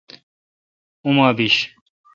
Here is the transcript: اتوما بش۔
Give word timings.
اتوما 0.99 1.27
بش۔ 1.37 1.55